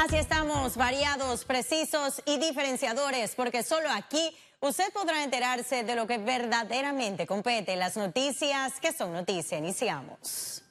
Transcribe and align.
Así 0.00 0.14
estamos, 0.14 0.76
variados, 0.76 1.44
precisos 1.44 2.22
y 2.24 2.38
diferenciadores, 2.38 3.34
porque 3.34 3.64
solo 3.64 3.90
aquí 3.90 4.30
usted 4.60 4.92
podrá 4.92 5.24
enterarse 5.24 5.82
de 5.82 5.96
lo 5.96 6.06
que 6.06 6.18
verdaderamente 6.18 7.26
compete 7.26 7.74
las 7.74 7.96
noticias 7.96 8.78
que 8.78 8.92
son 8.92 9.12
noticia. 9.12 9.58
Iniciamos. 9.58 10.62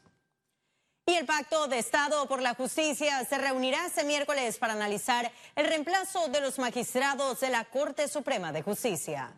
Y 1.06 1.14
el 1.14 1.26
Pacto 1.26 1.68
de 1.68 1.78
Estado 1.78 2.26
por 2.30 2.42
la 2.42 2.56
Justicia 2.56 3.26
se 3.26 3.38
reunirá 3.38 3.86
este 3.86 4.06
miércoles 4.06 4.58
para 4.58 4.72
analizar 4.72 5.30
el 5.58 5.68
reemplazo 5.68 6.30
de 6.30 6.40
los 6.40 6.58
magistrados 6.58 7.42
de 7.42 7.50
la 7.50 7.66
Corte 7.66 8.08
Suprema 8.08 8.54
de 8.54 8.62
Justicia. 8.62 9.34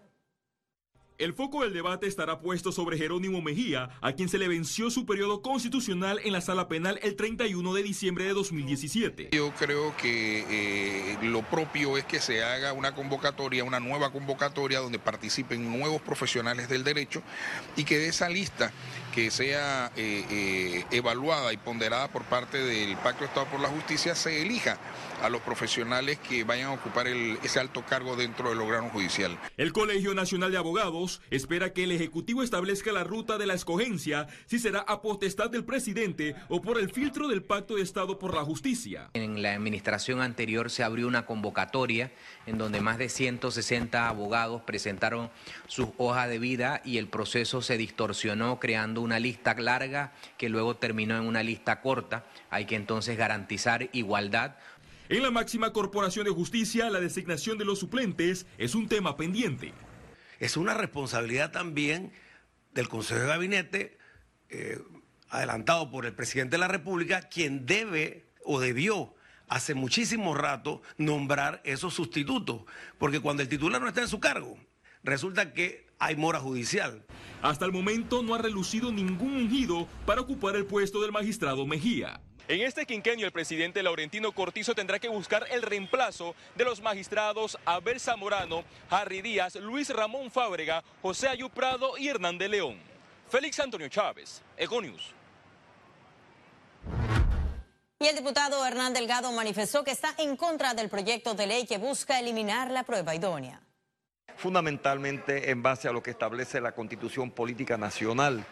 El 1.19 1.33
foco 1.33 1.63
del 1.63 1.73
debate 1.73 2.07
estará 2.07 2.39
puesto 2.39 2.71
sobre 2.71 2.97
Jerónimo 2.97 3.41
Mejía, 3.41 3.89
a 3.99 4.13
quien 4.13 4.29
se 4.29 4.37
le 4.37 4.47
venció 4.47 4.89
su 4.89 5.05
periodo 5.05 5.41
constitucional 5.41 6.21
en 6.23 6.31
la 6.31 6.39
sala 6.39 6.69
penal 6.69 6.97
el 7.03 7.17
31 7.17 7.73
de 7.73 7.83
diciembre 7.83 8.23
de 8.23 8.31
2017. 8.31 9.27
Yo 9.33 9.51
creo 9.59 9.93
que 9.97 10.45
eh, 10.49 11.17
lo 11.23 11.41
propio 11.41 11.97
es 11.97 12.05
que 12.05 12.21
se 12.21 12.41
haga 12.41 12.71
una 12.71 12.95
convocatoria, 12.95 13.65
una 13.65 13.81
nueva 13.81 14.13
convocatoria 14.13 14.79
donde 14.79 14.97
participen 14.97 15.77
nuevos 15.77 16.01
profesionales 16.01 16.69
del 16.69 16.85
derecho 16.85 17.21
y 17.75 17.83
que 17.83 17.97
de 17.97 18.07
esa 18.07 18.29
lista 18.29 18.71
que 19.13 19.29
sea 19.29 19.91
eh, 19.97 20.25
eh, 20.29 20.85
evaluada 20.91 21.51
y 21.51 21.57
ponderada 21.57 22.07
por 22.07 22.23
parte 22.23 22.59
del 22.59 22.95
Pacto 22.95 23.19
de 23.19 23.25
Estado 23.25 23.47
por 23.47 23.59
la 23.59 23.67
Justicia 23.67 24.15
se 24.15 24.41
elija 24.41 24.79
a 25.21 25.29
los 25.29 25.41
profesionales 25.41 26.19
que 26.19 26.43
vayan 26.43 26.69
a 26.69 26.73
ocupar 26.73 27.07
ese 27.07 27.59
alto 27.59 27.83
cargo 27.85 28.15
dentro 28.15 28.49
del 28.49 28.61
órgano 28.61 28.89
judicial. 28.89 29.37
El 29.57 29.73
Colegio 29.73 30.13
Nacional 30.13 30.51
de 30.51 30.57
Abogados 30.57 31.21
espera 31.29 31.73
que 31.73 31.83
el 31.83 31.91
Ejecutivo 31.91 32.43
establezca 32.43 32.91
la 32.91 33.03
ruta 33.03 33.37
de 33.37 33.45
la 33.45 33.53
escogencia, 33.53 34.27
si 34.45 34.59
será 34.59 34.79
a 34.81 35.01
potestad 35.01 35.49
del 35.49 35.65
presidente 35.65 36.35
o 36.47 36.61
por 36.61 36.79
el 36.79 36.89
filtro 36.89 37.27
del 37.27 37.43
Pacto 37.43 37.75
de 37.75 37.83
Estado 37.83 38.19
por 38.19 38.33
la 38.33 38.43
Justicia. 38.43 39.09
En 39.13 39.41
la 39.41 39.53
administración 39.53 40.21
anterior 40.21 40.69
se 40.69 40.83
abrió 40.83 41.07
una 41.07 41.25
convocatoria 41.25 42.11
en 42.45 42.57
donde 42.57 42.81
más 42.81 42.97
de 42.97 43.09
160 43.09 44.07
abogados 44.07 44.61
presentaron 44.63 45.29
sus 45.67 45.89
hojas 45.97 46.29
de 46.29 46.39
vida 46.39 46.81
y 46.83 46.97
el 46.97 47.07
proceso 47.07 47.61
se 47.61 47.77
distorsionó 47.77 48.59
creando 48.59 49.01
una 49.01 49.19
lista 49.19 49.53
larga 49.55 50.13
que 50.37 50.49
luego 50.49 50.77
terminó 50.77 51.17
en 51.17 51.25
una 51.25 51.43
lista 51.43 51.81
corta. 51.81 52.25
Hay 52.49 52.65
que 52.65 52.75
entonces 52.75 53.17
garantizar 53.17 53.89
igualdad 53.93 54.55
en 55.09 55.23
la 55.23 55.31
máxima 55.31 55.73
corporación 55.73 56.25
de 56.25 56.31
justicia, 56.31 56.89
la 56.89 56.99
designación 56.99 57.57
de 57.57 57.65
los 57.65 57.79
suplentes 57.79 58.45
es 58.59 58.75
un 58.75 58.87
tema 58.87 59.17
pendiente. 59.17 59.73
Es 60.39 60.55
una 60.55 60.75
responsabilidad 60.75 61.51
también 61.51 62.13
del 62.73 62.87
Consejo 62.87 63.21
de 63.21 63.27
Gabinete, 63.27 63.97
eh, 64.49 64.79
adelantado 65.29 65.89
por 65.89 66.05
el 66.05 66.13
presidente 66.13 66.55
de 66.55 66.59
la 66.59 66.67
República, 66.67 67.21
quien 67.27 67.65
debe 67.65 68.27
o 68.45 68.59
debió 68.59 69.15
hace 69.47 69.73
muchísimo 69.73 70.35
rato 70.35 70.83
nombrar 70.97 71.61
esos 71.65 71.95
sustitutos, 71.95 72.61
porque 72.99 73.19
cuando 73.19 73.41
el 73.41 73.49
titular 73.49 73.81
no 73.81 73.87
está 73.87 74.01
en 74.01 74.07
su 74.07 74.19
cargo, 74.19 74.59
resulta 75.03 75.53
que 75.53 75.88
hay 75.99 76.15
mora 76.15 76.39
judicial. 76.39 77.05
Hasta 77.41 77.65
el 77.65 77.71
momento 77.71 78.23
no 78.23 78.33
ha 78.33 78.37
relucido 78.37 78.91
ningún 78.91 79.35
ungido 79.35 79.87
para 80.05 80.21
ocupar 80.21 80.55
el 80.55 80.65
puesto 80.65 81.01
del 81.01 81.11
magistrado 81.11 81.65
Mejía. 81.65 82.21
En 82.47 82.61
este 82.61 82.87
quinquenio, 82.87 83.27
el 83.27 83.31
presidente 83.31 83.83
Laurentino 83.83 84.31
Cortizo 84.31 84.73
tendrá 84.73 84.97
que 84.97 85.07
buscar 85.07 85.45
el 85.51 85.61
reemplazo 85.61 86.35
de 86.55 86.63
los 86.63 86.81
magistrados 86.81 87.59
Abel 87.63 87.99
Zamorano, 87.99 88.63
Harry 88.89 89.21
Díaz, 89.21 89.55
Luis 89.55 89.89
Ramón 89.89 90.31
Fábrega, 90.31 90.83
José 91.03 91.27
Ayú 91.27 91.49
Prado 91.49 91.95
y 91.97 92.07
Hernán 92.07 92.39
de 92.39 92.49
León. 92.49 92.79
Félix 93.29 93.59
Antonio 93.59 93.87
Chávez, 93.87 94.41
Econius. 94.57 95.13
Y 97.99 98.07
el 98.07 98.15
diputado 98.15 98.65
Hernán 98.65 98.93
Delgado 98.93 99.31
manifestó 99.31 99.83
que 99.83 99.91
está 99.91 100.15
en 100.17 100.35
contra 100.35 100.73
del 100.73 100.89
proyecto 100.89 101.35
de 101.35 101.45
ley 101.45 101.67
que 101.67 101.77
busca 101.77 102.19
eliminar 102.19 102.71
la 102.71 102.83
prueba 102.83 103.13
idónea. 103.13 103.61
Fundamentalmente 104.37 105.51
en 105.51 105.61
base 105.61 105.87
a 105.87 105.91
lo 105.91 106.03
que 106.03 106.11
establece 106.11 106.61
la 106.61 106.73
Constitución 106.73 107.31
Política 107.31 107.77
Nacional 107.77 108.45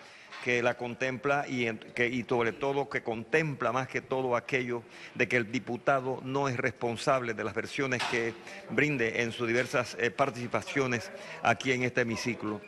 que 0.43 0.61
la 0.61 0.77
contempla 0.77 1.45
y, 1.47 1.71
que, 1.93 2.07
y 2.07 2.23
sobre 2.23 2.53
todo 2.53 2.89
que 2.89 3.03
contempla 3.03 3.71
más 3.71 3.87
que 3.87 4.01
todo 4.01 4.35
aquello 4.35 4.83
de 5.15 5.27
que 5.27 5.37
el 5.37 5.51
diputado 5.51 6.21
no 6.23 6.47
es 6.47 6.57
responsable 6.57 7.33
de 7.33 7.43
las 7.43 7.53
versiones 7.53 8.01
que 8.11 8.33
brinde 8.69 9.23
en 9.23 9.31
sus 9.31 9.47
diversas 9.47 9.97
eh, 9.99 10.11
participaciones 10.11 11.11
aquí 11.43 11.71
en 11.71 11.83
este 11.83 12.01
hemiciclo. 12.01 12.61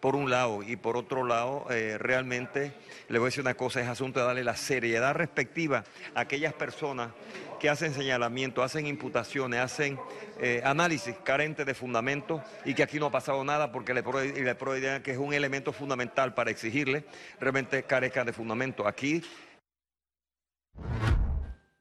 Por 0.00 0.14
un 0.14 0.30
lado, 0.30 0.62
y 0.62 0.76
por 0.76 0.96
otro 0.96 1.24
lado, 1.24 1.66
eh, 1.70 1.96
realmente, 1.98 2.72
le 3.08 3.18
voy 3.18 3.26
a 3.26 3.28
decir 3.28 3.40
una 3.40 3.54
cosa, 3.54 3.80
es 3.80 3.88
asunto 3.88 4.20
de 4.20 4.26
darle 4.26 4.44
la 4.44 4.56
seriedad 4.56 5.14
respectiva 5.14 5.84
a 6.14 6.20
aquellas 6.20 6.52
personas 6.52 7.10
que 7.58 7.68
hacen 7.68 7.94
señalamiento, 7.94 8.62
hacen 8.62 8.86
imputaciones, 8.86 9.60
hacen 9.60 9.98
eh, 10.40 10.62
análisis 10.64 11.14
carentes 11.24 11.66
de 11.66 11.74
fundamento 11.74 12.42
y 12.64 12.74
que 12.74 12.82
aquí 12.82 12.98
no 12.98 13.06
ha 13.06 13.10
pasado 13.10 13.44
nada 13.44 13.72
porque 13.72 13.94
le 13.94 14.02
prohíben 14.02 15.02
que 15.02 15.10
es 15.12 15.18
un 15.18 15.34
elemento 15.34 15.72
fundamental 15.72 16.34
para 16.34 16.50
exigirle, 16.50 17.04
realmente 17.40 17.82
carezcan 17.84 18.26
de 18.26 18.32
fundamento. 18.32 18.86
Aquí 18.86 19.22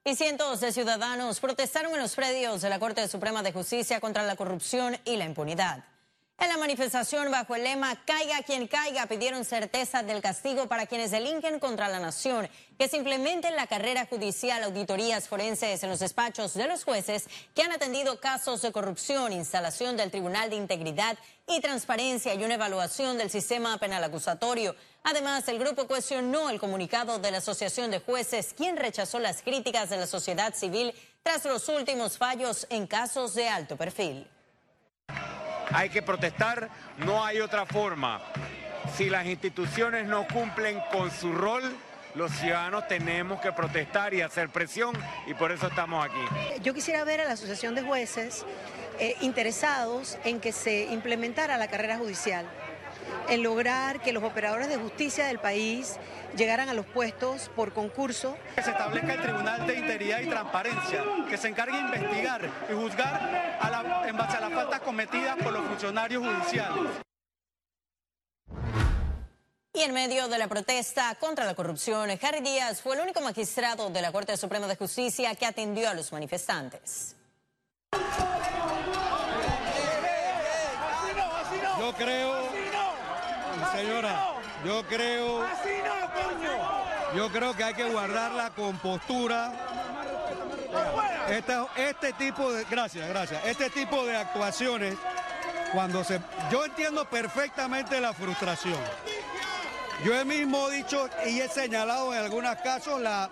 y 0.08 0.16
cientos 0.16 0.60
de 0.60 0.72
ciudadanos 0.72 1.40
protestaron 1.40 1.92
en 1.94 2.00
los 2.00 2.16
predios 2.16 2.62
de 2.62 2.70
la 2.70 2.78
Corte 2.78 3.08
Suprema 3.08 3.42
de 3.42 3.52
Justicia 3.52 4.00
contra 4.00 4.22
la 4.22 4.36
corrupción 4.36 4.96
y 5.04 5.18
la 5.18 5.26
impunidad. 5.26 5.84
En 6.38 6.50
la 6.50 6.58
manifestación 6.58 7.32
bajo 7.32 7.56
el 7.56 7.64
lema 7.64 7.96
Caiga 8.06 8.44
quien 8.44 8.68
caiga 8.68 9.06
pidieron 9.06 9.46
certeza 9.46 10.04
del 10.04 10.22
castigo 10.22 10.68
para 10.68 10.86
quienes 10.86 11.12
delinquen 11.12 11.60
contra 11.60 11.88
la 11.88 12.00
nación, 12.00 12.50
que 12.78 12.90
se 12.90 12.98
implementen 12.98 13.56
la 13.56 13.68
carrera 13.68 14.06
judicial, 14.06 14.62
auditorías 14.64 15.30
forenses 15.30 15.82
en 15.82 15.90
los 15.90 16.00
despachos 16.00 16.54
de 16.54 16.68
los 16.68 16.84
jueces 16.84 17.28
que 17.56 17.62
han 17.62 17.72
atendido 17.72 18.20
casos 18.20 18.62
de 18.62 18.74
corrupción, 18.74 19.32
instalación 19.32 19.96
del 19.96 20.12
Tribunal 20.12 20.50
de 20.50 20.58
Integridad 20.58 21.18
y 21.48 21.62
Transparencia 21.62 22.34
y 22.34 22.44
una 22.44 22.56
evaluación 22.56 23.18
del 23.18 23.30
sistema 23.30 23.78
penal 23.78 24.04
acusatorio. 24.04 24.76
Además, 25.04 25.48
el 25.48 25.58
grupo 25.58 25.88
cuestionó 25.88 26.50
el 26.50 26.60
comunicado 26.60 27.18
de 27.18 27.32
la 27.32 27.38
Asociación 27.38 27.92
de 27.92 28.00
Jueces, 28.00 28.54
quien 28.54 28.76
rechazó 28.76 29.20
las 29.20 29.42
críticas 29.42 29.90
de 29.90 29.98
la 29.98 30.08
sociedad 30.08 30.54
civil 30.54 30.94
tras 31.24 31.46
los 31.46 31.70
últimos 31.70 32.18
fallos 32.18 32.68
en 32.70 32.88
casos 32.88 33.36
de 33.36 33.48
alto 33.48 33.78
perfil 33.78 34.28
hay 35.74 35.90
que 35.90 36.02
protestar, 36.02 36.70
no 36.98 37.24
hay 37.24 37.40
otra 37.40 37.66
forma. 37.66 38.22
Si 38.96 39.10
las 39.10 39.26
instituciones 39.26 40.08
no 40.08 40.28
cumplen 40.28 40.80
con 40.92 41.12
su 41.12 41.34
rol, 41.34 41.64
los 42.16 42.32
ciudadanos 42.32 42.88
tenemos 42.88 43.42
que 43.42 43.52
protestar 43.52 44.14
y 44.14 44.22
hacer 44.22 44.50
presión 44.50 44.96
y 45.28 45.34
por 45.34 45.52
eso 45.52 45.68
estamos 45.68 46.06
aquí. 46.06 46.62
Yo 46.62 46.74
quisiera 46.74 47.04
ver 47.04 47.22
a 47.22 47.26
la 47.26 47.34
Asociación 47.34 47.76
de 47.76 47.82
Jueces 47.82 48.46
eh, 49.00 49.16
interesados 49.22 50.18
en 50.24 50.40
que 50.40 50.54
se 50.54 50.86
implementara 50.86 51.58
la 51.58 51.68
carrera 51.68 51.98
judicial 51.98 52.46
en 53.30 53.44
lograr 53.44 54.02
que 54.02 54.14
los 54.14 54.24
operadores 54.24 54.70
de 54.70 54.78
justicia 54.78 55.26
del 55.26 55.40
país 55.40 55.98
llegaran 56.36 56.70
a 56.70 56.74
los 56.74 56.86
puestos 56.86 57.50
por 57.56 57.74
concurso. 57.74 58.38
Que 58.56 58.64
se 58.64 58.72
establezca 58.72 59.14
el 59.14 59.22
Tribunal 59.22 59.68
de 59.68 59.76
Integridad 59.76 60.20
y 60.20 60.28
Transparencia, 60.28 61.04
que 61.30 61.38
se 61.38 61.48
encargue 61.48 61.78
de 61.78 61.84
investigar 61.84 62.50
y 62.70 62.74
juzgar 62.74 64.08
en 64.08 64.18
base 64.18 64.38
a 64.38 64.42
las 64.42 64.54
faltas 64.54 64.80
cometidas 64.82 65.36
por 65.38 65.54
los 65.54 65.66
funcionarios 65.66 66.24
judiciales. 66.24 66.92
Y 69.74 69.82
en 69.82 69.94
medio 69.94 70.30
de 70.30 70.38
la 70.38 70.48
protesta 70.48 71.14
contra 71.20 71.44
la 71.44 71.54
corrupción, 71.54 72.10
Harry 72.22 72.40
Díaz 72.40 72.82
fue 72.82 72.96
el 72.96 73.02
único 73.02 73.20
magistrado 73.20 73.90
de 73.90 74.02
la 74.02 74.14
Corte 74.14 74.38
Suprema 74.38 74.68
de 74.68 74.78
Justicia 74.78 75.36
que 75.36 75.46
atendió 75.46 75.90
a 75.90 75.94
los 75.94 76.14
manifestantes. 76.14 77.18
Yo 81.78 81.94
creo 81.98 82.45
Señora, 83.76 84.34
yo 84.66 84.84
creo. 84.84 85.46
Yo 87.16 87.30
creo 87.32 87.56
que 87.56 87.64
hay 87.64 87.74
que 87.74 87.86
guardar 87.86 88.32
la 88.32 88.50
compostura. 88.50 89.52
Este, 91.30 91.54
este 91.78 92.14
tipo 92.14 92.52
de. 92.52 92.66
Gracias, 92.66 93.08
gracias. 93.08 93.46
Este 93.46 93.70
tipo 93.70 94.06
de 94.06 94.16
actuaciones, 94.16 94.96
cuando 95.74 96.04
se. 96.04 96.20
Yo 96.52 96.66
entiendo 96.66 97.06
perfectamente 97.06 98.00
la 98.00 98.14
frustración. 98.14 98.80
Yo 100.04 100.14
he 100.14 100.26
mismo 100.26 100.70
dicho 100.70 101.10
y 101.26 101.40
he 101.40 101.48
señalado 101.48 102.14
en 102.14 102.20
algunos 102.20 102.56
casos 102.58 103.00
la, 103.00 103.30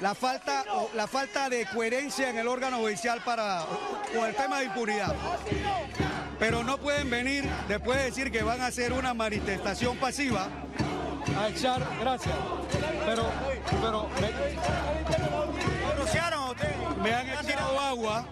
la 0.00 0.14
falta, 0.14 0.64
la 0.94 1.06
falta 1.06 1.50
de 1.50 1.66
coherencia 1.66 2.30
en 2.30 2.38
el 2.38 2.48
órgano 2.48 2.78
judicial 2.78 3.20
para, 3.22 3.66
con 4.14 4.24
el 4.24 4.34
tema 4.34 4.60
de 4.60 4.64
impunidad 4.64 5.14
pero 6.40 6.64
no 6.64 6.78
pueden 6.78 7.10
venir 7.10 7.44
después 7.68 7.98
de 7.98 8.04
decir 8.06 8.32
que 8.32 8.42
van 8.42 8.62
a 8.62 8.66
hacer 8.66 8.94
una 8.94 9.12
manifestación 9.12 9.98
pasiva 9.98 10.48
a 11.38 11.48
echar, 11.48 11.86
gracias, 12.00 12.34
pero, 13.06 13.30
pero 13.80 14.08
me, 14.20 14.30
me 17.02 17.14
han 17.14 17.28
echado 17.28 17.78
agua. 17.78 18.26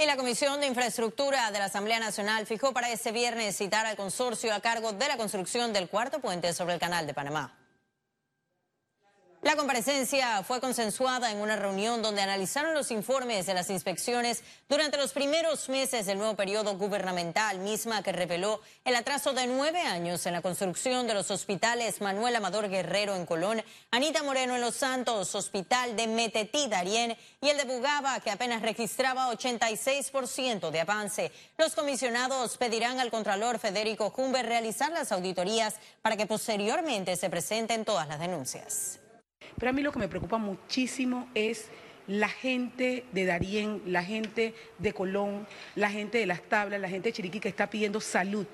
Y 0.00 0.06
la 0.06 0.16
Comisión 0.16 0.60
de 0.60 0.68
Infraestructura 0.68 1.50
de 1.50 1.58
la 1.58 1.66
Asamblea 1.66 2.00
Nacional 2.00 2.46
fijó 2.46 2.72
para 2.72 2.90
este 2.90 3.12
viernes 3.12 3.56
citar 3.56 3.84
al 3.84 3.96
consorcio 3.96 4.54
a 4.54 4.60
cargo 4.60 4.92
de 4.92 5.08
la 5.08 5.16
construcción 5.16 5.72
del 5.72 5.88
cuarto 5.88 6.20
puente 6.20 6.54
sobre 6.54 6.74
el 6.74 6.80
Canal 6.80 7.06
de 7.06 7.14
Panamá. 7.14 7.52
La 9.40 9.54
comparecencia 9.54 10.42
fue 10.42 10.60
consensuada 10.60 11.30
en 11.30 11.38
una 11.38 11.54
reunión 11.54 12.02
donde 12.02 12.22
analizaron 12.22 12.74
los 12.74 12.90
informes 12.90 13.46
de 13.46 13.54
las 13.54 13.70
inspecciones 13.70 14.42
durante 14.68 14.96
los 14.96 15.12
primeros 15.12 15.68
meses 15.68 16.06
del 16.06 16.18
nuevo 16.18 16.34
periodo 16.34 16.76
gubernamental, 16.76 17.60
misma 17.60 18.02
que 18.02 18.10
reveló 18.10 18.60
el 18.84 18.96
atraso 18.96 19.32
de 19.34 19.46
nueve 19.46 19.80
años 19.80 20.26
en 20.26 20.32
la 20.32 20.42
construcción 20.42 21.06
de 21.06 21.14
los 21.14 21.30
hospitales 21.30 22.00
Manuel 22.00 22.34
Amador 22.34 22.68
Guerrero 22.68 23.14
en 23.14 23.26
Colón, 23.26 23.62
Anita 23.92 24.24
Moreno 24.24 24.56
en 24.56 24.60
Los 24.60 24.74
Santos, 24.74 25.32
Hospital 25.36 25.94
de 25.94 26.08
Metetí 26.08 26.66
Darién 26.66 27.16
y 27.40 27.48
el 27.48 27.58
de 27.58 27.64
Bugaba, 27.64 28.18
que 28.18 28.32
apenas 28.32 28.60
registraba 28.60 29.32
86% 29.32 30.70
de 30.70 30.80
avance. 30.80 31.30
Los 31.56 31.76
comisionados 31.76 32.56
pedirán 32.56 32.98
al 32.98 33.12
Contralor 33.12 33.60
Federico 33.60 34.12
Humber 34.16 34.46
realizar 34.46 34.90
las 34.90 35.12
auditorías 35.12 35.76
para 36.02 36.16
que 36.16 36.26
posteriormente 36.26 37.14
se 37.14 37.30
presenten 37.30 37.84
todas 37.84 38.08
las 38.08 38.18
denuncias. 38.18 38.98
Pero 39.58 39.70
a 39.70 39.72
mí 39.72 39.82
lo 39.82 39.92
que 39.92 39.98
me 39.98 40.08
preocupa 40.08 40.38
muchísimo 40.38 41.28
es 41.34 41.68
la 42.06 42.28
gente 42.28 43.04
de 43.12 43.26
Darién, 43.26 43.82
la 43.86 44.02
gente 44.02 44.54
de 44.78 44.92
Colón, 44.92 45.46
la 45.74 45.90
gente 45.90 46.18
de 46.18 46.26
Las 46.26 46.42
Tablas, 46.42 46.80
la 46.80 46.88
gente 46.88 47.08
de 47.08 47.12
Chiriquí 47.12 47.40
que 47.40 47.48
está 47.48 47.68
pidiendo 47.68 48.00
salud. 48.00 48.46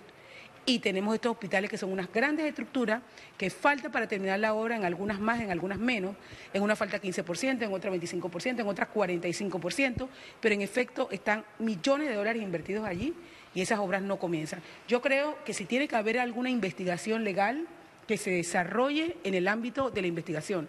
Y 0.67 0.79
tenemos 0.79 1.15
estos 1.15 1.33
hospitales 1.33 1.69
que 1.69 1.77
son 1.77 1.93
unas 1.93 2.11
grandes 2.11 2.47
estructuras 2.47 3.03
que 3.37 3.51
falta 3.51 3.93
para 3.93 4.09
terminar 4.09 4.41
la 4.41 4.55
obra, 4.55 4.77
en 4.77 4.85
algunas 4.85 5.21
más, 5.21 5.43
en 5.43 5.51
algunas 5.51 5.79
menos. 5.79 6.17
En 6.55 6.63
una 6.63 6.75
falta 6.75 6.99
15%, 6.99 7.63
en 7.63 7.73
otra 7.73 7.93
25%, 7.93 8.61
en 8.61 8.67
otras 8.67 8.89
45%, 8.89 10.09
pero 10.41 10.55
en 10.55 10.63
efecto 10.63 11.09
están 11.13 11.45
millones 11.59 12.09
de 12.09 12.15
dólares 12.15 12.43
invertidos 12.43 12.87
allí 12.87 13.13
y 13.55 13.61
esas 13.61 13.79
obras 13.79 14.01
no 14.01 14.19
comienzan. 14.19 14.63
Yo 14.89 15.03
creo 15.03 15.37
que 15.45 15.53
si 15.53 15.67
tiene 15.67 15.87
que 15.87 15.97
haber 15.97 16.19
alguna 16.19 16.49
investigación 16.49 17.25
legal, 17.25 17.69
que 18.07 18.19
se 18.19 18.31
desarrolle 18.31 19.17
en 19.25 19.35
el 19.35 19.49
ámbito 19.49 19.91
de 19.91 20.01
la 20.01 20.07
investigación. 20.09 20.69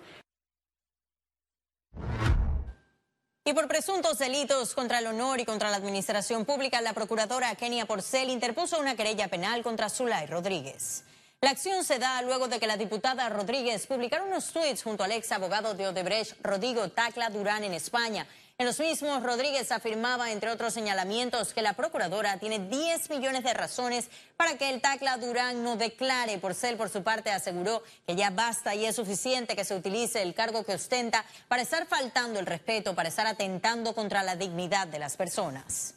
Y 3.48 3.54
por 3.54 3.68
presuntos 3.68 4.18
delitos 4.18 4.74
contra 4.74 4.98
el 4.98 5.06
honor 5.06 5.40
y 5.40 5.46
contra 5.46 5.70
la 5.70 5.78
administración 5.78 6.46
pública, 6.46 6.82
la 6.82 6.94
procuradora 6.94 7.54
Kenia 7.54 7.86
Porcel 7.86 8.32
interpuso 8.32 8.80
una 8.80 8.96
querella 8.96 9.28
penal 9.28 9.62
contra 9.62 9.88
Zulay 9.88 10.26
Rodríguez. 10.26 11.04
La 11.42 11.52
acción 11.52 11.84
se 11.84 12.00
da 12.00 12.24
luego 12.24 12.48
de 12.48 12.60
que 12.60 12.66
la 12.66 12.76
diputada 12.76 13.30
Rodríguez 13.30 13.86
publicara 13.86 14.24
unos 14.24 14.52
tweets 14.52 14.82
junto 14.82 15.04
al 15.04 15.12
ex 15.12 15.32
abogado 15.32 15.76
de 15.76 15.88
Odebrecht, 15.88 16.38
Rodrigo 16.42 16.90
Tacla 16.90 17.30
Durán, 17.30 17.64
en 17.64 17.74
España, 17.74 18.26
en 18.58 18.66
los 18.66 18.80
mismos, 18.80 19.22
Rodríguez 19.22 19.70
afirmaba, 19.74 20.32
entre 20.32 20.50
otros 20.50 20.74
señalamientos, 20.74 21.54
que 21.54 21.62
la 21.62 21.74
procuradora 21.74 22.38
tiene 22.38 22.60
10 22.60 23.10
millones 23.10 23.44
de 23.44 23.54
razones 23.54 24.08
para 24.38 24.58
que 24.58 24.70
el 24.70 24.80
Tacla 24.80 25.18
Durán 25.18 25.62
no 25.62 25.76
declare. 25.76 26.38
Por 26.38 26.56
ser 26.56 26.78
por 26.78 26.90
su 26.90 27.04
parte, 27.04 27.32
aseguró 27.32 27.84
que 28.08 28.16
ya 28.16 28.30
basta 28.30 28.74
y 28.74 28.86
es 28.86 28.96
suficiente 28.96 29.58
que 29.58 29.66
se 29.66 29.76
utilice 29.76 30.22
el 30.22 30.34
cargo 30.34 30.64
que 30.64 30.76
ostenta 30.76 31.26
para 31.50 31.64
estar 31.64 31.86
faltando 31.86 32.40
el 32.40 32.46
respeto, 32.46 32.96
para 32.96 33.10
estar 33.10 33.28
atentando 33.28 33.94
contra 33.94 34.24
la 34.24 34.38
dignidad 34.38 34.88
de 34.88 35.00
las 35.00 35.18
personas. 35.18 35.96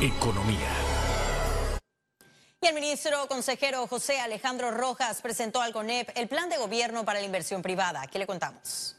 Economía. 0.00 0.72
Y 2.62 2.66
el 2.66 2.74
ministro 2.74 3.28
consejero 3.28 3.86
José 3.86 4.18
Alejandro 4.18 4.70
Rojas 4.70 5.20
presentó 5.20 5.60
al 5.60 5.74
CONEP 5.74 6.10
el 6.16 6.26
plan 6.26 6.48
de 6.48 6.56
gobierno 6.56 7.04
para 7.04 7.20
la 7.20 7.26
inversión 7.26 7.60
privada. 7.60 8.00
Aquí 8.00 8.18
le 8.18 8.26
contamos. 8.26 8.97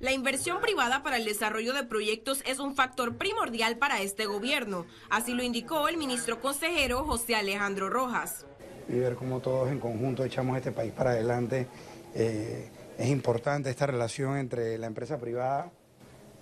La 0.00 0.12
inversión 0.12 0.60
privada 0.60 1.02
para 1.02 1.16
el 1.16 1.24
desarrollo 1.24 1.72
de 1.72 1.84
proyectos 1.84 2.42
es 2.46 2.58
un 2.58 2.74
factor 2.74 3.16
primordial 3.16 3.78
para 3.78 4.02
este 4.02 4.26
gobierno. 4.26 4.84
Así 5.08 5.32
lo 5.32 5.42
indicó 5.42 5.88
el 5.88 5.96
ministro 5.96 6.40
consejero 6.40 7.04
José 7.04 7.36
Alejandro 7.36 7.88
Rojas. 7.88 8.44
Y 8.88 8.98
ver 8.98 9.14
cómo 9.14 9.40
todos 9.40 9.70
en 9.70 9.80
conjunto 9.80 10.24
echamos 10.24 10.58
este 10.58 10.72
país 10.72 10.92
para 10.92 11.12
adelante. 11.12 11.68
Eh, 12.14 12.68
es 12.98 13.08
importante 13.08 13.70
esta 13.70 13.86
relación 13.86 14.36
entre 14.36 14.76
la 14.76 14.88
empresa 14.88 15.18
privada, 15.18 15.70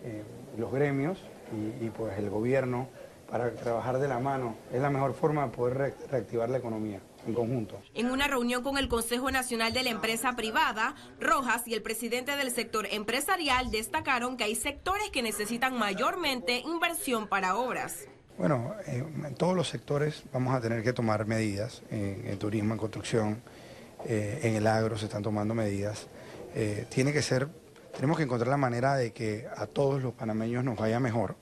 eh, 0.03 0.23
los 0.59 0.73
gremios 0.73 1.19
y, 1.53 1.87
y 1.87 1.91
pues 1.91 2.19
el 2.19 2.31
gobierno 2.31 2.89
para 3.31 3.53
trabajar 3.55 3.99
de 3.99 4.09
la 4.09 4.19
mano. 4.19 4.56
Es 4.73 4.81
la 4.81 4.91
mejor 4.91 5.15
forma 5.15 5.47
de 5.47 5.53
poder 5.53 5.94
reactivar 6.11 6.50
la 6.50 6.59
economía 6.59 7.00
en 7.26 7.34
conjunto. 7.34 7.80
En 7.94 8.10
una 8.10 8.28
reunión 8.28 8.62
con 8.62 8.78
el 8.78 8.88
Consejo 8.88 9.30
Nacional 9.30 9.72
de 9.72 9.82
la 9.82 9.90
Empresa 9.90 10.34
Privada, 10.34 10.94
Rojas 11.20 11.66
y 11.66 11.74
el 11.74 11.82
presidente 11.82 12.36
del 12.36 12.50
sector 12.50 12.86
empresarial 12.90 13.70
destacaron 13.70 14.36
que 14.36 14.44
hay 14.44 14.54
sectores 14.54 15.10
que 15.10 15.22
necesitan 15.22 15.78
mayormente 15.78 16.60
inversión 16.60 17.28
para 17.28 17.56
obras. 17.56 18.06
Bueno, 18.38 18.74
eh, 18.86 19.04
en 19.24 19.34
todos 19.34 19.54
los 19.54 19.69
sectores 19.69 20.24
vamos 20.32 20.54
a 20.54 20.60
tener 20.60 20.82
que 20.82 20.92
tomar 20.92 21.26
medidas, 21.26 21.82
en, 21.90 22.38
turismo, 22.38 22.74
en 22.74 22.78
construcción, 22.78 23.42
eh, 24.06 24.40
en 24.42 24.54
el 24.54 24.66
agro 24.66 24.96
se 24.98 25.04
están 25.04 25.22
tomando 25.22 25.54
medidas. 25.54 26.08
Eh, 26.54 26.86
tiene 26.88 27.12
que 27.12 27.22
ser, 27.22 27.48
tenemos 27.94 28.16
que 28.16 28.24
encontrar 28.24 28.48
la 28.48 28.56
manera 28.56 28.96
de 28.96 29.12
que 29.12 29.46
a 29.54 29.66
todos 29.66 30.02
los 30.02 30.14
panameños 30.14 30.64
nos 30.64 30.76
vaya 30.76 30.98
mejor 30.98 31.36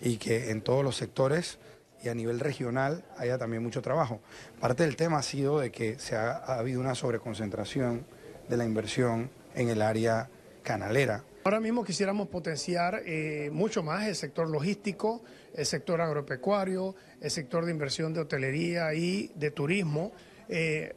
y 0.00 0.16
que 0.16 0.50
en 0.50 0.62
todos 0.62 0.84
los 0.84 0.96
sectores 0.96 1.58
y 2.02 2.08
a 2.08 2.14
nivel 2.14 2.40
regional 2.40 3.04
haya 3.16 3.38
también 3.38 3.62
mucho 3.62 3.82
trabajo. 3.82 4.20
Parte 4.60 4.82
del 4.82 4.96
tema 4.96 5.18
ha 5.18 5.22
sido 5.22 5.60
de 5.60 5.70
que 5.70 5.98
se 5.98 6.16
ha, 6.16 6.36
habido 6.36 6.80
una 6.80 6.94
sobreconcentración 6.94 8.04
de 8.48 8.56
la 8.56 8.64
inversión 8.64 9.30
en 9.54 9.68
el 9.68 9.82
área 9.82 10.28
canalera. 10.62 11.24
Ahora 11.44 11.60
mismo 11.60 11.84
quisiéramos 11.84 12.28
potenciar 12.28 13.02
eh, 13.04 13.50
mucho 13.52 13.82
más 13.82 14.06
el 14.06 14.14
sector 14.14 14.48
logístico, 14.48 15.22
el 15.54 15.66
sector 15.66 16.00
agropecuario, 16.00 16.94
el 17.20 17.30
sector 17.30 17.64
de 17.64 17.72
inversión 17.72 18.14
de 18.14 18.20
hotelería 18.20 18.94
y 18.94 19.32
de 19.34 19.50
turismo, 19.50 20.12
eh, 20.48 20.94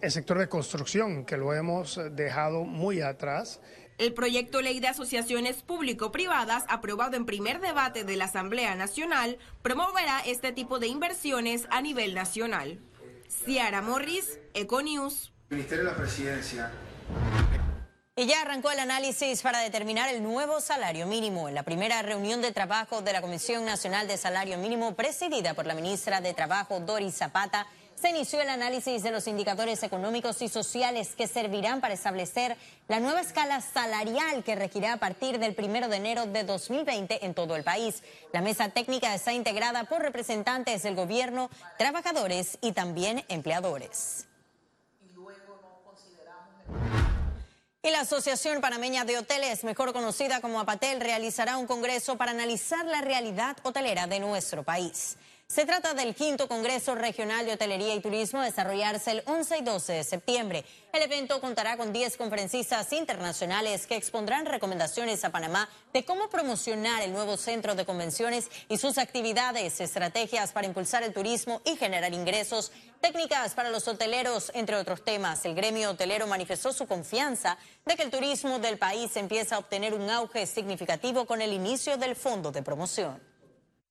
el 0.00 0.10
sector 0.12 0.38
de 0.38 0.48
construcción, 0.48 1.24
que 1.24 1.36
lo 1.36 1.52
hemos 1.52 2.00
dejado 2.12 2.64
muy 2.64 3.00
atrás. 3.00 3.60
El 3.98 4.14
proyecto 4.14 4.62
Ley 4.62 4.78
de 4.78 4.86
Asociaciones 4.86 5.64
Público-Privadas, 5.64 6.62
aprobado 6.68 7.16
en 7.16 7.26
primer 7.26 7.60
debate 7.60 8.04
de 8.04 8.16
la 8.16 8.26
Asamblea 8.26 8.76
Nacional, 8.76 9.38
promoverá 9.60 10.20
este 10.20 10.52
tipo 10.52 10.78
de 10.78 10.86
inversiones 10.86 11.66
a 11.70 11.82
nivel 11.82 12.14
nacional. 12.14 12.78
Ciara 13.28 13.82
Morris, 13.82 14.38
Econews. 14.54 15.32
Ministerio 15.50 15.84
de 15.84 15.90
la 15.90 15.96
Presidencia. 15.96 16.70
Y 18.14 18.26
ya 18.26 18.42
arrancó 18.42 18.70
el 18.70 18.78
análisis 18.78 19.42
para 19.42 19.58
determinar 19.60 20.08
el 20.14 20.22
nuevo 20.22 20.60
salario 20.60 21.08
mínimo 21.08 21.48
en 21.48 21.56
la 21.56 21.64
primera 21.64 22.00
reunión 22.02 22.40
de 22.40 22.52
trabajo 22.52 23.02
de 23.02 23.12
la 23.12 23.20
Comisión 23.20 23.64
Nacional 23.64 24.06
de 24.06 24.16
Salario 24.16 24.58
Mínimo 24.58 24.94
presidida 24.94 25.54
por 25.54 25.66
la 25.66 25.74
ministra 25.74 26.20
de 26.20 26.34
Trabajo 26.34 26.78
Doris 26.78 27.16
Zapata 27.16 27.66
se 28.00 28.10
inició 28.10 28.40
el 28.40 28.48
análisis 28.48 29.02
de 29.02 29.10
los 29.10 29.26
indicadores 29.26 29.82
económicos 29.82 30.40
y 30.40 30.48
sociales 30.48 31.14
que 31.16 31.26
servirán 31.26 31.80
para 31.80 31.94
establecer 31.94 32.56
la 32.86 33.00
nueva 33.00 33.20
escala 33.20 33.60
salarial 33.60 34.44
que 34.44 34.54
regirá 34.54 34.92
a 34.92 34.96
partir 34.98 35.40
del 35.40 35.54
primero 35.54 35.88
de 35.88 35.96
enero 35.96 36.26
de 36.26 36.44
2020 36.44 37.24
en 37.26 37.34
todo 37.34 37.56
el 37.56 37.64
país. 37.64 38.02
La 38.32 38.40
mesa 38.40 38.68
técnica 38.68 39.12
está 39.14 39.32
integrada 39.32 39.84
por 39.84 40.00
representantes 40.00 40.84
del 40.84 40.94
gobierno, 40.94 41.50
trabajadores 41.76 42.58
y 42.60 42.72
también 42.72 43.24
empleadores. 43.28 44.26
Y 47.82 47.90
la 47.90 48.00
Asociación 48.00 48.60
Panameña 48.60 49.04
de 49.04 49.18
Hoteles, 49.18 49.64
mejor 49.64 49.92
conocida 49.92 50.40
como 50.40 50.60
APATEL, 50.60 51.00
realizará 51.00 51.56
un 51.56 51.66
congreso 51.66 52.16
para 52.16 52.32
analizar 52.32 52.84
la 52.84 53.00
realidad 53.00 53.56
hotelera 53.62 54.06
de 54.06 54.20
nuestro 54.20 54.62
país. 54.62 55.16
Se 55.50 55.64
trata 55.64 55.94
del 55.94 56.14
quinto 56.14 56.46
Congreso 56.46 56.94
Regional 56.94 57.46
de 57.46 57.54
Hotelería 57.54 57.94
y 57.94 58.00
Turismo 58.00 58.40
a 58.40 58.44
desarrollarse 58.44 59.10
el 59.10 59.22
11 59.24 59.58
y 59.58 59.62
12 59.62 59.92
de 59.94 60.04
septiembre. 60.04 60.64
El 60.92 61.02
evento 61.02 61.40
contará 61.40 61.78
con 61.78 61.90
10 61.90 62.18
conferencistas 62.18 62.92
internacionales 62.92 63.86
que 63.86 63.96
expondrán 63.96 64.44
recomendaciones 64.44 65.24
a 65.24 65.30
Panamá 65.30 65.68
de 65.94 66.04
cómo 66.04 66.28
promocionar 66.28 67.02
el 67.02 67.14
nuevo 67.14 67.38
centro 67.38 67.74
de 67.74 67.86
convenciones 67.86 68.50
y 68.68 68.76
sus 68.76 68.98
actividades, 68.98 69.80
estrategias 69.80 70.52
para 70.52 70.66
impulsar 70.66 71.02
el 71.02 71.14
turismo 71.14 71.62
y 71.64 71.76
generar 71.76 72.12
ingresos, 72.12 72.70
técnicas 73.00 73.54
para 73.54 73.70
los 73.70 73.88
hoteleros, 73.88 74.52
entre 74.54 74.76
otros 74.76 75.02
temas. 75.02 75.46
El 75.46 75.54
gremio 75.54 75.90
hotelero 75.90 76.26
manifestó 76.26 76.74
su 76.74 76.86
confianza 76.86 77.56
de 77.86 77.96
que 77.96 78.02
el 78.02 78.10
turismo 78.10 78.58
del 78.58 78.78
país 78.78 79.16
empieza 79.16 79.56
a 79.56 79.60
obtener 79.60 79.94
un 79.94 80.10
auge 80.10 80.46
significativo 80.46 81.24
con 81.24 81.40
el 81.40 81.54
inicio 81.54 81.96
del 81.96 82.16
fondo 82.16 82.52
de 82.52 82.62
promoción 82.62 83.37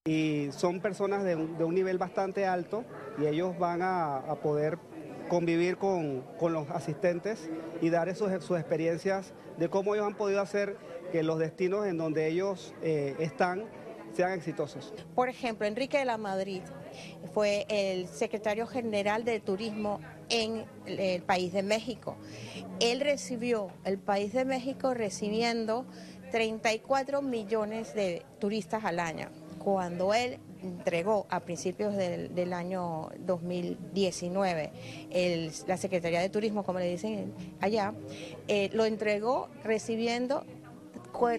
y 0.08 0.54
son 0.54 0.80
personas 0.80 1.26
de 1.26 1.36
un, 1.36 1.76
nivel 1.76 1.98
bastante 1.98 2.46
alto 2.46 2.86
y 3.22 3.26
ellos 3.26 3.60
van 3.60 3.82
a, 3.82 4.24
poder 4.42 4.80
convivir 5.28 5.76
con, 5.76 6.24
los 6.40 6.70
asistentes 6.70 7.50
y 7.82 7.90
dar 7.90 8.16
sus, 8.16 8.32
sus, 8.42 8.58
experiencias 8.58 9.34
de 9.58 9.68
cómo 9.70 9.96
ellos 9.96 10.08
han 10.08 10.16
podido 10.16 10.40
hacer 10.40 10.78
que 11.12 11.24
los 11.24 11.40
destinos 11.40 11.86
en 11.86 11.98
donde 11.98 12.28
ellos 12.28 12.74
eh, 12.82 13.16
están 13.20 13.66
sean 14.14 14.32
exitosos. 14.32 14.94
Por 15.14 15.28
ejemplo, 15.28 15.68
Enrique 15.68 15.98
de 15.98 16.06
la 16.06 16.18
Madrid 16.18 16.62
fue 17.34 17.66
el 17.68 18.08
secretario 18.08 18.66
general 18.66 19.26
de 19.26 19.42
turismo 19.42 20.00
en 20.30 20.66
el 20.86 21.22
país 21.22 21.52
de 21.52 21.64
México. 21.64 22.16
Él 22.80 23.02
recibió, 23.02 23.68
el 23.84 24.00
país 24.00 24.32
de 24.32 24.46
México 24.46 24.94
recibiendo 24.94 25.86
34 26.32 27.22
millones 27.22 27.94
de 27.94 28.26
turistas 28.40 28.86
al 28.86 29.02
año 29.02 29.30
cuando 29.68 30.14
él 30.14 30.40
entregó 30.64 31.28
a 31.30 31.42
principios 31.42 31.94
del, 31.94 32.54
año 32.54 33.10
2019 33.20 34.72
la 35.68 35.76
Secretaría 35.76 36.22
de 36.22 36.30
Turismo, 36.30 36.64
como 36.64 36.80
le 36.80 36.90
dicen 36.90 37.34
allá, 37.60 37.94
eh, 38.48 38.70
lo 38.72 38.86
entregó 38.86 39.50
recibiendo 39.66 40.46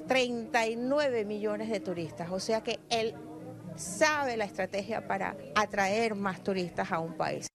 39 0.07 1.25
millones 1.25 1.71
de 1.71 1.81
turistas. 1.81 2.31
O 2.31 2.39
sea 2.39 2.63
que 2.63 2.81
él 2.91 3.15
sabe 3.77 4.37
la 4.37 4.45
estrategia 4.45 5.09
para 5.09 5.35
atraer 5.55 6.15
más 6.15 6.43
turistas 6.43 6.93
a 6.93 6.99
un 6.99 7.15
país. 7.15 7.47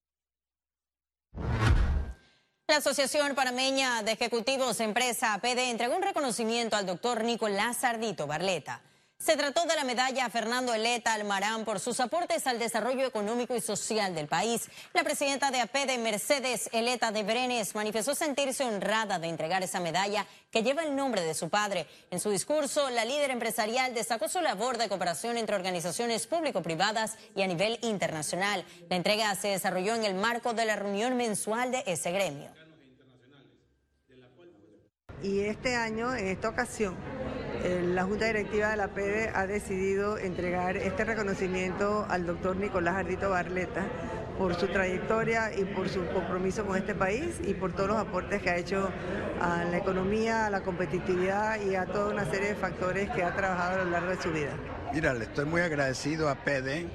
La 2.67 2.77
Asociación 2.77 3.35
Panameña 3.35 4.01
de 4.01 4.13
Ejecutivos 4.13 4.79
Empresa 4.79 5.35
APD 5.35 5.69
entregó 5.69 5.95
un 5.95 6.01
reconocimiento 6.01 6.75
al 6.75 6.87
doctor 6.87 7.23
Nicolás 7.23 7.83
Ardito 7.83 8.25
Barleta. 8.25 8.81
Se 9.19 9.37
trató 9.37 9.65
de 9.65 9.75
la 9.75 9.85
medalla 9.85 10.29
Fernando 10.29 10.73
Eleta 10.73 11.13
Almarán 11.13 11.63
por 11.63 11.79
sus 11.79 12.01
aportes 12.01 12.45
al 12.45 12.59
desarrollo 12.59 13.07
económico 13.07 13.55
y 13.55 13.61
social 13.61 14.13
del 14.13 14.27
país. 14.27 14.69
La 14.91 15.05
presidenta 15.05 15.49
de 15.49 15.61
APD, 15.61 15.97
Mercedes 15.97 16.69
Eleta 16.73 17.11
de 17.11 17.23
Brenes, 17.23 17.73
manifestó 17.73 18.15
sentirse 18.15 18.65
honrada 18.65 19.19
de 19.19 19.29
entregar 19.29 19.63
esa 19.63 19.79
medalla 19.79 20.27
que 20.51 20.61
lleva 20.61 20.83
el 20.83 20.95
nombre 20.95 21.21
de 21.21 21.33
su 21.35 21.49
padre. 21.49 21.87
En 22.11 22.19
su 22.19 22.31
discurso, 22.31 22.89
la 22.89 23.05
líder 23.05 23.31
empresarial 23.31 23.93
destacó 23.93 24.27
su 24.27 24.41
labor 24.41 24.77
de 24.77 24.89
cooperación 24.89 25.37
entre 25.37 25.55
organizaciones 25.55 26.27
público-privadas 26.27 27.15
y 27.33 27.43
a 27.43 27.47
nivel 27.47 27.79
internacional. 27.81 28.65
La 28.89 28.97
entrega 28.97 29.33
se 29.35 29.47
desarrolló 29.47 29.95
en 29.95 30.03
el 30.03 30.15
marco 30.15 30.53
de 30.53 30.65
la 30.65 30.75
reunión 30.75 31.15
mensual 31.15 31.71
de 31.71 31.83
ese 31.87 32.11
gremio. 32.11 32.51
Y 35.23 35.39
este 35.39 35.77
año, 35.77 36.13
en 36.13 36.27
esta 36.27 36.49
ocasión, 36.49 36.97
la 37.63 38.03
Junta 38.03 38.25
Directiva 38.25 38.69
de 38.69 38.77
la 38.77 38.89
PEDE 38.89 39.31
ha 39.33 39.47
decidido 39.47 40.17
entregar 40.17 40.75
este 40.75 41.05
reconocimiento 41.05 42.05
al 42.09 42.25
doctor 42.25 42.57
Nicolás 42.57 42.95
Ardito 42.95 43.29
Barleta 43.29 43.85
por 44.37 44.55
su 44.55 44.67
trayectoria 44.67 45.55
y 45.55 45.63
por 45.63 45.87
su 45.87 46.05
compromiso 46.07 46.65
con 46.65 46.75
este 46.75 46.93
país 46.93 47.39
y 47.45 47.53
por 47.53 47.71
todos 47.71 47.89
los 47.89 47.97
aportes 47.97 48.41
que 48.41 48.49
ha 48.49 48.57
hecho 48.57 48.89
a 49.39 49.63
la 49.63 49.77
economía, 49.77 50.47
a 50.47 50.49
la 50.49 50.61
competitividad 50.61 51.61
y 51.61 51.75
a 51.75 51.85
toda 51.85 52.11
una 52.11 52.25
serie 52.25 52.49
de 52.49 52.55
factores 52.55 53.09
que 53.11 53.23
ha 53.23 53.33
trabajado 53.33 53.81
a 53.81 53.83
lo 53.85 53.91
largo 53.91 54.09
de 54.09 54.21
su 54.21 54.31
vida. 54.31 54.51
Mira, 54.93 55.13
le 55.13 55.23
estoy 55.25 55.45
muy 55.45 55.61
agradecido 55.61 56.27
a 56.29 56.35
PEDE 56.35 56.87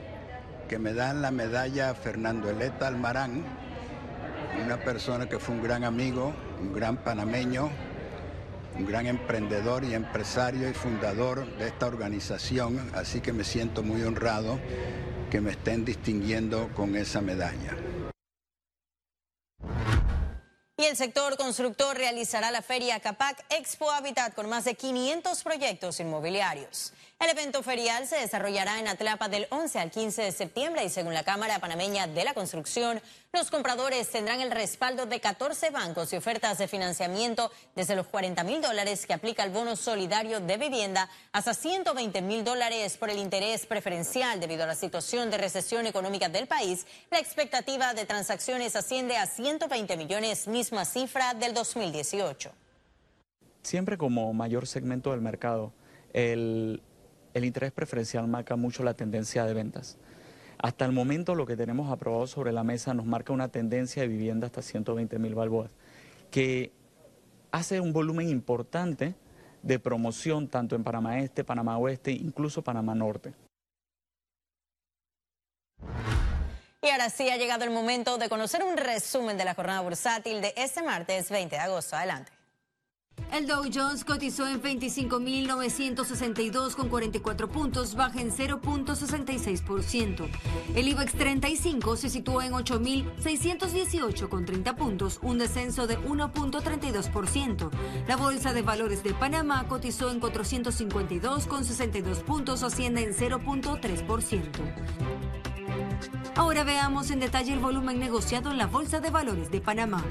que 0.69 0.79
me 0.79 0.93
dan 0.93 1.23
la 1.23 1.31
medalla 1.31 1.95
Fernando 1.95 2.51
Eleta 2.51 2.89
Almarán, 2.89 3.43
una 4.63 4.77
persona 4.77 5.27
que 5.27 5.39
fue 5.39 5.55
un 5.55 5.63
gran 5.63 5.83
amigo, 5.85 6.35
un 6.61 6.75
gran 6.75 6.99
panameño, 6.99 7.71
un 8.77 8.87
gran 8.87 9.07
emprendedor 9.07 9.85
y 9.85 9.95
empresario 9.95 10.69
y 10.69 10.75
fundador 10.75 11.47
de 11.59 11.69
esta 11.69 11.87
organización, 11.87 12.91
así 12.95 13.21
que 13.21 13.33
me 13.33 13.45
siento 13.45 13.83
muy 13.83 14.03
honrado 14.03 14.59
que 15.31 15.41
me 15.41 15.53
estén 15.53 15.85
distinguiendo 15.85 16.71
con 16.75 16.97
esa 16.97 17.21
medalla. 17.21 17.77
Y 20.81 20.85
el 20.85 20.97
sector 20.97 21.37
constructor 21.37 21.97
realizará 21.97 22.53
la 22.53 22.63
feria 22.63 23.01
Capac 23.01 23.45
Expo 23.51 23.91
Habitat 23.91 24.33
con 24.35 24.49
más 24.49 24.65
de 24.65 24.77
500 24.77 25.43
proyectos 25.43 25.99
inmobiliarios. 25.99 26.93
El 27.19 27.31
evento 27.31 27.65
ferial 27.65 28.07
se 28.07 28.15
desarrollará 28.15 28.79
en 28.79 28.87
Atlapa 28.87 29.29
del 29.29 29.49
11 29.51 29.81
al 29.81 29.91
15 29.91 30.23
de 30.23 30.31
septiembre 30.31 30.85
y 30.85 30.89
según 30.89 31.15
la 31.15 31.25
Cámara 31.25 31.59
Panameña 31.59 32.07
de 32.07 32.23
la 32.23 32.33
Construcción, 32.33 33.03
los 33.33 33.51
compradores 33.51 34.09
tendrán 34.11 34.41
el 34.41 34.51
respaldo 34.51 35.05
de 35.05 35.21
14 35.21 35.71
bancos 35.71 36.13
y 36.13 36.17
ofertas 36.17 36.57
de 36.59 36.67
financiamiento 36.67 37.51
desde 37.77 37.95
los 37.95 38.07
40 38.07 38.43
mil 38.43 38.63
dólares 38.63 39.07
que 39.07 39.13
aplica 39.13 39.45
el 39.45 39.51
bono 39.51 39.77
solidario 39.77 40.41
de 40.41 40.57
vivienda 40.57 41.09
hasta 41.33 41.53
120 41.53 42.23
mil 42.23 42.43
dólares 42.43 42.97
por 42.97 43.11
el 43.11 43.19
interés 43.19 43.67
preferencial 43.67 44.41
debido 44.41 44.65
a 44.65 44.67
la 44.67 44.75
situación 44.75 45.31
de 45.31 45.39
recesión 45.39 45.87
económica 45.87 46.29
del 46.29 46.47
país. 46.47 46.87
La 47.11 47.19
expectativa 47.19 47.93
de 47.93 48.07
transacciones 48.07 48.75
asciende 48.77 49.17
a 49.17 49.27
120 49.27 49.97
millones, 49.97 50.49
misma 50.49 50.85
cifra 50.85 51.35
del 51.35 51.53
2018. 51.53 52.51
Siempre 53.63 53.99
como 53.99 54.33
mayor 54.33 54.67
segmento 54.67 55.11
del 55.11 55.21
mercado, 55.21 55.73
el 56.15 56.83
el 57.35 57.45
interés 57.45 57.73
preferencial 57.73 58.27
marca 58.27 58.57
mucho 58.57 58.83
la 58.83 58.95
tendencia 58.95 59.45
de 59.45 59.55
ventas. 59.55 59.97
Hasta 60.59 60.85
el 60.85 60.93
momento 60.93 61.37
lo 61.37 61.47
que 61.47 61.57
tenemos 61.57 61.91
aprobado 61.91 62.27
sobre 62.27 62.53
la 62.53 62.65
mesa 62.65 62.93
nos 62.93 63.07
marca 63.07 63.33
una 63.33 63.49
tendencia 63.49 64.03
de 64.03 64.09
vivienda 64.09 64.47
hasta 64.47 64.61
120 64.61 65.19
mil 65.21 65.35
balboas, 65.37 65.71
que 66.33 66.73
hace 67.53 67.81
un 67.81 67.93
volumen 67.93 68.29
importante 68.29 69.15
de 69.63 69.79
promoción 69.79 70.49
tanto 70.49 70.75
en 70.75 70.83
Panamá 70.83 71.21
Este, 71.21 71.45
Panamá 71.45 71.79
Oeste, 71.79 72.11
incluso 72.11 72.63
Panamá 72.63 72.95
Norte. 72.95 73.35
Y 76.83 76.89
ahora 76.91 77.11
sí 77.11 77.29
ha 77.29 77.37
llegado 77.37 77.65
el 77.65 77.71
momento 77.71 78.19
de 78.19 78.29
conocer 78.29 78.65
un 78.65 78.77
resumen 78.77 79.37
de 79.37 79.45
la 79.45 79.55
jornada 79.55 79.81
bursátil 79.81 80.41
de 80.41 80.55
este 80.57 80.83
martes 80.83 81.31
20 81.31 81.55
de 81.55 81.61
agosto. 81.61 81.97
Adelante. 81.97 82.38
El 83.33 83.47
Dow 83.47 83.65
Jones 83.73 84.05
cotizó 84.05 84.49
en 84.49 84.63
25.962 84.63 86.75
con 86.75 86.89
44 86.89 87.49
puntos, 87.49 87.95
baja 87.95 88.21
en 88.21 88.31
0.66%. 88.31 90.29
El 90.75 90.89
IBEX 90.89 91.13
35 91.13 91.97
se 91.97 92.09
situó 92.09 92.43
en 92.43 92.53
8.618 92.53 94.29
con 94.29 94.45
30 94.45 94.77
puntos, 94.77 95.19
un 95.23 95.39
descenso 95.39 95.87
de 95.87 95.99
1.32%. 96.01 97.71
La 98.07 98.17
Bolsa 98.17 98.53
de 98.53 98.63
Valores 98.63 99.03
de 99.03 99.15
Panamá 99.15 99.67
cotizó 99.69 100.11
en 100.11 100.21
452 100.21 101.47
con 101.47 101.65
62 101.65 102.19
puntos, 102.21 102.63
asciende 102.63 103.03
en 103.03 103.15
0.3%. 103.15 104.43
Ahora 106.35 106.65
veamos 106.65 107.11
en 107.11 107.21
detalle 107.21 107.53
el 107.53 107.59
volumen 107.59 107.99
negociado 107.99 108.51
en 108.51 108.59
la 108.59 108.67
Bolsa 108.67 109.01
de 109.01 109.11
Valores 109.11 109.51
de 109.51 109.61
Panamá. 109.61 110.05